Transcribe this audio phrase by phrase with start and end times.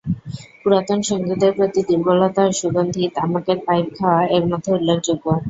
[0.61, 5.25] পুরাতন সঙ্গীতের প্রতি দুর্বলতা আর সুগন্ধি তামাকের পাইপ খাওয়া এর মধ্যে উল্লেখযোগ্য।